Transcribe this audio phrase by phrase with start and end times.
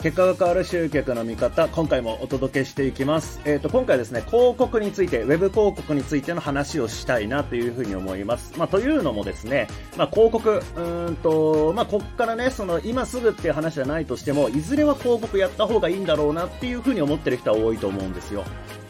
[0.00, 3.40] 結果が変わる集客の見方、今回もお届けしていきます。
[3.44, 8.52] えっ、ー、と、今回ですね、広告について、ウェブ広告についての話をしたいなというふうに思います。
[8.56, 9.66] まあ、というのもですね、
[9.96, 18.44] まあ、広告、うんと、まあ、こっからね、その、今すぐっていう話じゃないとしても、いずれは広告やった方がいいんだろうなっていうふうに思ってる人は多いと思うんですよ。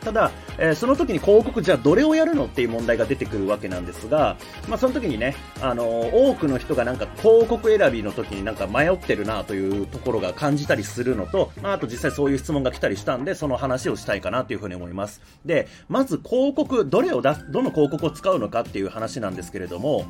[0.09, 15.20] ただ、えー、その時に広告じゃあどれをやるのっていう問題が出てくるわけなんですが、まあ、その時にね、あのー、多くの人がなんか広告選びの時になんか迷ってるなというところが感じたりするのと、まあ、あと実際そういう質問が来たりしたんで、その話をしたいかなというふうに思います。
[15.45, 20.06] で、まず広告、どれを出す、どの広告を使うのかっていう話なんですけれども、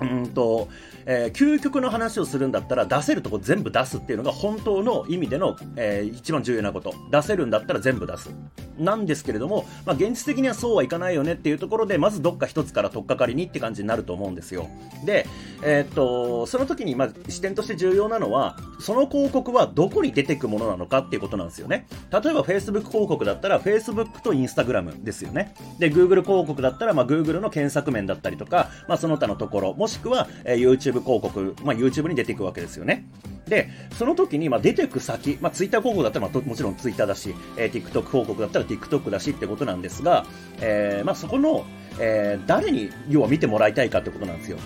[0.00, 0.68] うんと、
[1.06, 6.94] えー、究極の話をするんだったら出せるとこ全部出すっていうのが本当の意味での、えー、一番重要なこと。
[7.10, 8.34] 出せるんだったら全部出す。
[8.78, 14.68] なんですけれども、まあ、現実的にはそうはいかないよねっていうところで、まずどっか一つから取っかかりにって感じになると思うんですよ。
[15.04, 15.26] で、
[15.62, 21.86] えー、っと、その時に、まあ、視点として重要なのは、その広告はどこに出てくものなのかっていうことなんですよね。
[22.10, 25.54] 例えば Facebook 広告だったら Facebook と Instagram ですよね。
[25.78, 33.06] で、Google 広告だったら、まあ、Google の検索面だったりとか、まあ、その他のところ、もしくは、えー、YouTube 広告、まあ、YouTube に出ていくわけですよね。
[33.48, 40.26] で、その時に、まあ、出てく先、まあ、Twitter 広告だったら、まあ、もちろん Twitter だし、えー、TikTok 広告だったら TikTok だしってことなんですが、
[40.60, 41.64] えー、まあ、そこの、
[42.00, 44.58] えー、誰に、要は見てもらいたいかってことなんですよ。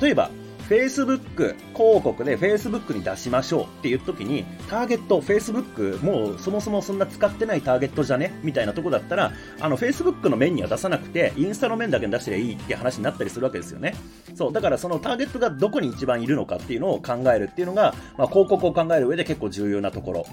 [0.00, 0.30] 例えば、
[0.68, 8.32] Facebook 広告で Facebook に出しましょうっていう時に、ターゲット、Facebook もうそもそもそんな使ってないターゲットじゃね？
[8.42, 13.94] みたいなとこだったら、あの Facebook の面には出さなくて、インスタの面だけに出していいって話になったりするわけですよね。
[14.34, 20.26] そう、だからそのターゲットがどこに一番いるのかっていうのを考えるっていうのが、まあ、広告を考える上で結構重要なところ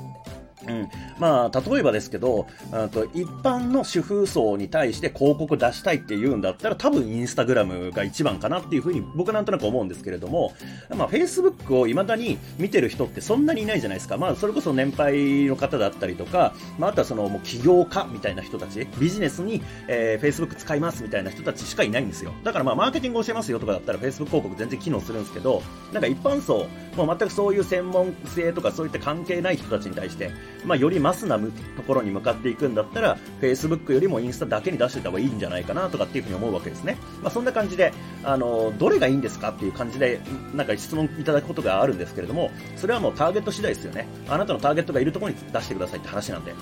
[0.70, 0.90] うん、
[1.20, 2.48] まあ、例えばですけど、
[2.92, 10.54] と一般の主婦層に対して広告出したいって言うんだったら、多分インスタグラムが一番かなっていうふうに僕なんとなく思うんですけれども、
[10.96, 14.18] まあ、フェイスブックを未だに見てる人ってそんなにいないじゃないですか。
[14.18, 22.34] まあ、それこそ年配の方だったりとか、まあ、あとはそのもう起業家みたいな人たち、ビジネスに、えー、フェイスブック使いますみたいな人たちしかいないんですよ。
[22.44, 25.62] だからまあ、マーケティング教えますよとかだったらフェイスブック広告全然機能するんですけど、
[25.92, 30.32] なんか一般層、もう全くそういう専門性とかそういった関係ない人たちに対して、
[30.66, 36.98] まあ、よりマスなところに向かっていくんだったら、Facebook よりもインスタだけに出しておいた方がいいんじゃないかなとかっていうふうに思うわけですね。
[37.22, 37.94] まあ、そんな感じで、
[38.24, 40.20] あの、どれがいいんですかっていう感じで、
[40.54, 44.08] なんか質問いただくことがあるんですけれども、それはもうターゲット次第ですよね。
[44.28, 46.52] あなたのターゲットがいるところに出してくださいって話なんで。
[46.52, 46.56] っ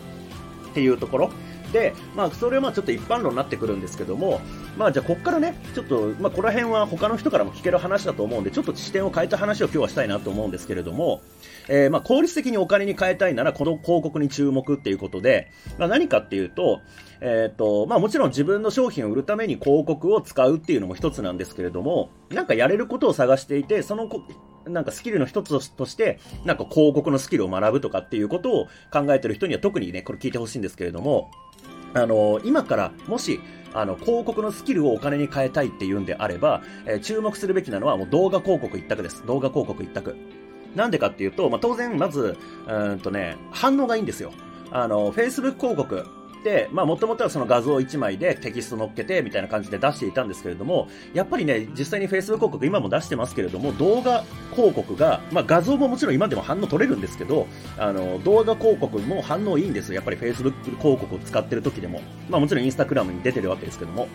[0.74, 1.31] ていうところ。
[1.72, 4.42] で、まあ、それはまあちょっと一般論になってくるんですけども、
[4.78, 11.22] まあ、じゃあ、ここからね、ちょっと、まあ、この辺は他の人からも聞ける話だと思うんで、ちょっと視点を変えた話を今日はしたいなと思うんですけれども、
[11.68, 16.82] えー、まあ、効率的にお金に変えたいなら、この広告に注目っていうことで、まあ、何かっていうと、
[17.20, 24.08] えっ、ー、と、まあ、もちろん自分の商品を売るために広告を使うっていうのも一つなんですけれども、なんかやれることを探していて、その
[24.70, 31.32] なんかスキルの一つとして、なんか広告のスキルを学ぶとかっていうことを考えてる人には特にね、これ聞いてほしいんですけれども、
[31.94, 33.40] あの、今からもし、
[33.74, 39.26] あの、広告のスキルをお金に変えたいっていうんであれば、えー、注目するべきなのはもう動画広告一択です。
[39.26, 40.16] 動画広告一択。
[40.76, 44.32] なんでかっていうと、まあ、当然、まず、うんとね、反応がいいんですよ。
[44.72, 46.06] あの、Facebook 広告、
[46.72, 57.47] まあもともとはその画像1枚でテキスト載っけてみたいな感じで出していたんですけれども、やっぱりね、実際に Facebook 広告今も出してますけれども、動画広告が、まあ画像ももちろん今でも反応取れるんですけど、
[57.78, 59.96] あの、動画広告も反応いいんですよ。
[59.96, 62.02] やっぱり Facebook 広告を使ってる時でも。
[62.30, 64.07] まあもちろん Instagram に出てるわけですけども。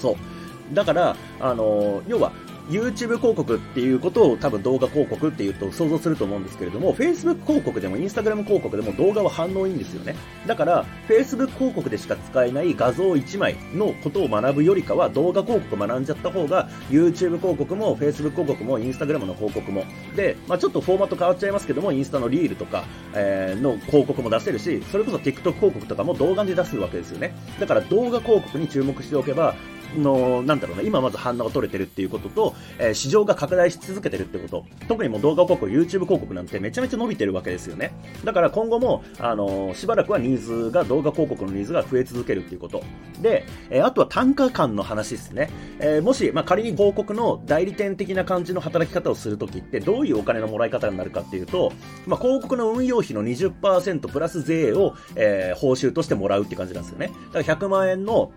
[0.00, 0.74] そう。
[0.74, 2.32] だから、あの、要は、
[2.68, 10.16] YouTube 広告っていうことを多分動画広告っていうと想像すると思うんですけれども、Facebook 広告でも Instagram 広告でも動画は反応いいんですよね。
[10.46, 19.84] だから、Facebook 広告でしか使えない画像1枚のことを学ぶよりかは動画広告学んじゃった方が YouTube 広告も Facebook 広告も Instagram の広告も。
[20.16, 27.34] で、まあちょっとフォーマット変わっちゃいますけども、インスタのリールとか、えー、の広告も出せるし、それこそ TikTok 広告とかも動画で出すわけですよね。
[27.60, 29.54] だから動画広告に注目しておけば、
[29.98, 34.64] の、なんだろうな、今まず反応が取れてるっていうことと、えー、市場が拡大し続けてるってこと。
[34.88, 37.92] 特にもう動画広告、YouTube 広告なんてめちゃめちゃ伸びてるわけですよね。
[38.24, 42.82] だから今後も、あのー、しばらくはニーズが、動画広告のニーズが増え続けるっていうこと。
[43.20, 45.50] で、えー、あとは単価感の話ですね。
[45.80, 51.72] えもし、まあ、仮に広告の代理店的な感じの働き方をするときって、どういうお金のもらい方になるかっていうと、
[52.06, 57.10] まあ、広告の運用費の20%プラス税を、え報酬としてもらうって感じなんですよね。
[57.32, 58.32] だから100万円の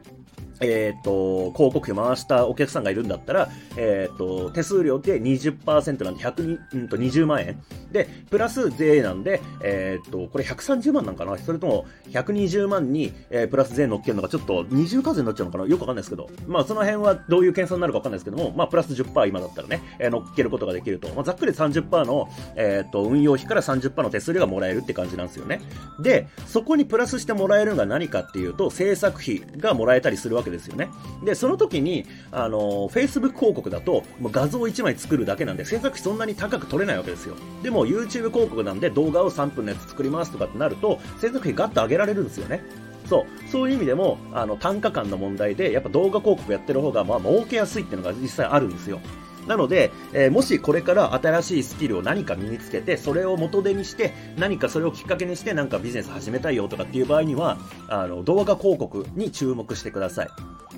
[0.61, 7.61] えっ、と、広告費回したお客さんがいるんだったら、えっ、と、手数料で20%なんで100、うんと20万円。
[7.91, 11.37] で、プラス税なんで、えっ、と、これ130万なんかな？
[11.37, 15.65] それとも120万に、えー、プラス税乗っけるのがちょっと二重課税になっちゃうのかな？
[15.65, 16.29] よくわかんないですけど。
[16.47, 21.07] まあ、その辺はどういう計算になるかわかんないですけども、まあ、プラス10%今だったらね、えー、乗っけることができると。
[21.09, 25.61] まあ、ざっくり30%の、えっ、と、運用費から30%の手数料がもらえるって感じなんですよね。
[25.99, 30.89] で、そこにプラスしてもらえるのが何かっていうと、制作費がもらえたりするわけですよね。
[31.23, 37.35] で、その時に、あの、Facebook 広告だと、もう画像1枚作るだけなんで、制作費そんなに高く取れないわけですよ。
[37.63, 42.61] でも、YouTube 広告なんで動画を3分のやつ作りますとかってなると、制作費ガッと上げられるんですよね。
[43.07, 43.49] そう。
[43.49, 48.99] そういう意味でも、あの、単価感の問題で、やっぱ動画広告やってる方が、まあ、儲けやすいっていうのが実際あるんですよ。
[49.47, 57.57] なので、えー、もしこれから新しいスキルを何か身につけて、それを元手にして、何かそれをきっかけにしてなんかビジネス始めたいよとかっていう場合には、
[57.87, 60.29] あの、動画広告に注目してください。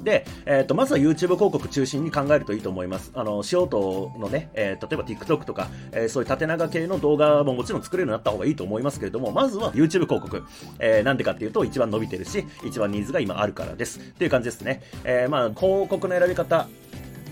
[0.03, 3.11] で、えっ、ー、と、まずは YouTube 広告中心に考えるといいと思います。
[3.15, 10.43] あの、素人のね、えー、例えば TikTok とか、えー、そういう縦長系の動画ももちろん作れるようになった方がいいと思いますけれども、まずは YouTube 広告。
[10.79, 13.99] えー、なんでかっていうと、一番伸びてるし、一番ニーズが今あるからです。
[13.99, 14.81] っていう感じですね。
[15.03, 16.67] えー、まあ、広告の選び方、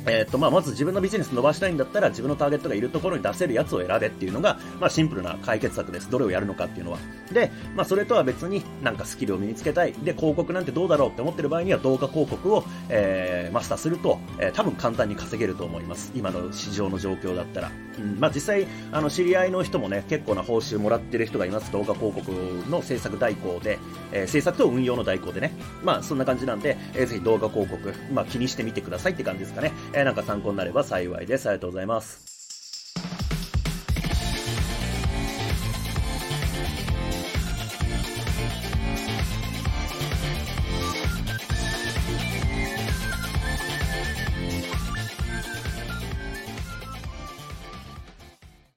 [0.09, 6.09] えっ、と、まあ、まず自分のビジネス伸ばしたいんだったら、自分のターゲットがいるところに出せるやつを選べっていうのが、まあ、シンプルな解決策です。
[6.09, 7.00] どれをやるのかっていうのは。
[7.31, 9.94] で、まあ、それとは別になんかスキルを身につけたい。
[9.94, 16.12] で、広告なんてどうだろうって思ってる場合には、動画広告を、えー、マスターすると、えー、多分簡単に稼げると思います。
[16.15, 17.71] 今の市場の状況だったら。
[17.98, 21.71] うん、まあ、実際、あの、知り合いの人もね、結構な報酬もらってる人がいます。
[21.71, 22.31] 動画広告
[22.69, 23.80] の制作代行で、
[24.12, 25.51] えー、制作と運用の代行でね。
[25.83, 29.74] まあ、そんな感じなんで、えー、ぜひ動画広告、まあ、気にしてみてくださいって感じですかね。
[29.97, 31.49] えー、なんか参考になれば幸いです。
[31.49, 32.37] ありがとうございます。